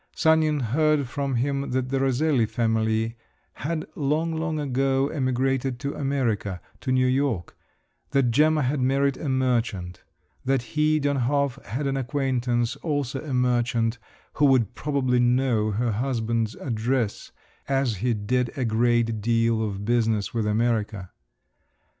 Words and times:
Sanin 0.15 0.59
heard 0.61 1.07
from 1.07 1.35
him 1.35 1.69
that 1.69 1.89
the 1.89 1.99
Roselli 1.99 2.47
family 2.47 3.15
had 3.53 3.85
long, 3.93 4.33
long 4.33 4.59
ago 4.59 5.09
emigrated 5.09 5.79
to 5.79 5.93
America, 5.93 6.59
to 6.79 6.91
New 6.91 7.05
York; 7.05 7.55
that 8.09 8.31
Gemma 8.31 8.63
had 8.63 8.79
married 8.79 9.15
a 9.15 9.29
merchant; 9.29 10.01
that 10.43 10.63
he, 10.73 10.99
Dönhof, 10.99 11.63
had 11.65 11.85
an 11.85 11.97
acquaintance 11.97 12.75
also 12.77 13.21
a 13.23 13.31
merchant, 13.35 13.99
who 14.33 14.45
would 14.47 14.73
probably 14.73 15.19
know 15.19 15.69
her 15.69 15.91
husband's 15.91 16.55
address, 16.55 17.31
as 17.67 17.97
he 17.97 18.15
did 18.15 18.49
a 18.57 18.65
great 18.65 19.21
deal 19.21 19.61
of 19.61 19.85
business 19.85 20.33
with 20.33 20.47
America. 20.47 21.11